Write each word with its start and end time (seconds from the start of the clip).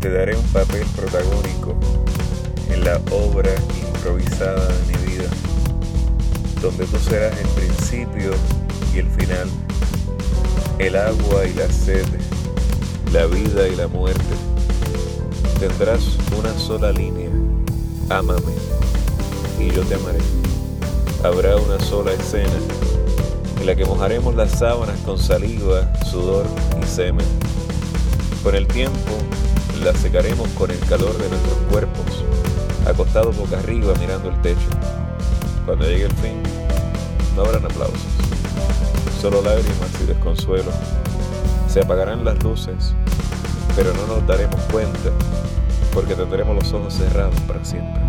te 0.00 0.10
daré 0.10 0.36
un 0.36 0.44
papel 0.44 0.84
protagónico 0.94 1.74
en 2.70 2.84
la 2.84 3.00
obra 3.10 3.50
improvisada 3.86 4.68
de 4.68 4.86
mi 4.86 5.06
vida, 5.06 5.28
donde 6.62 6.86
tú 6.86 6.98
serás 6.98 7.36
el 7.38 7.48
principio 7.48 8.32
y 8.94 8.98
el 8.98 9.08
final, 9.10 9.48
el 10.78 10.94
agua 10.94 11.46
y 11.46 11.54
la 11.54 11.68
sed, 11.68 12.06
la 13.12 13.26
vida 13.26 13.66
y 13.66 13.74
la 13.74 13.88
muerte. 13.88 14.22
Tendrás 15.58 16.16
una 16.38 16.56
sola 16.56 16.92
línea, 16.92 17.30
ámame, 18.08 18.52
y 19.58 19.70
yo 19.72 19.82
te 19.82 19.96
amaré. 19.96 20.20
Habrá 21.24 21.56
una 21.56 21.80
sola 21.80 22.12
escena 22.12 22.52
en 23.60 23.66
la 23.66 23.74
que 23.74 23.84
mojaremos 23.84 24.36
las 24.36 24.52
sábanas 24.52 24.96
con 25.04 25.18
saliva, 25.18 25.92
sudor 26.04 26.46
y 26.80 26.86
semen. 26.86 27.26
Con 28.44 28.54
el 28.54 28.68
tiempo, 28.68 29.18
la 29.80 29.94
secaremos 29.94 30.48
con 30.50 30.70
el 30.70 30.78
calor 30.80 31.16
de 31.18 31.28
nuestros 31.28 31.56
cuerpos, 31.70 32.24
acostados 32.86 33.36
boca 33.36 33.58
arriba 33.58 33.92
mirando 34.00 34.30
el 34.30 34.40
techo. 34.40 34.68
Cuando 35.64 35.84
llegue 35.84 36.04
el 36.04 36.12
fin, 36.14 36.42
no 37.36 37.42
habrán 37.42 37.64
aplausos, 37.64 38.00
solo 39.20 39.42
lágrimas 39.42 39.90
y 40.02 40.06
desconsuelo. 40.06 40.70
Se 41.68 41.80
apagarán 41.80 42.24
las 42.24 42.42
luces, 42.42 42.94
pero 43.76 43.92
no 43.94 44.06
nos 44.06 44.26
daremos 44.26 44.60
cuenta 44.72 45.10
porque 45.92 46.14
tendremos 46.14 46.54
los 46.56 46.72
ojos 46.72 46.94
cerrados 46.94 47.38
para 47.42 47.64
siempre. 47.64 48.02